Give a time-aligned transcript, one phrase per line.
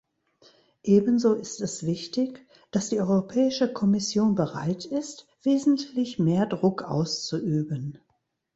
[0.81, 7.99] Ebenso ist es wichtig, dass die Europäische Kommission bereit ist, wesentlich mehr Druck auszuüben.